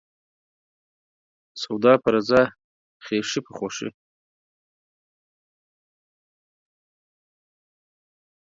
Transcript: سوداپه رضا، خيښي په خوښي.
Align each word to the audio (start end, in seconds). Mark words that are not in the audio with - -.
سوداپه 1.61 2.09
رضا، 2.15 2.41
خيښي 3.05 3.39
په 3.45 3.51
خوښي. 3.57 3.89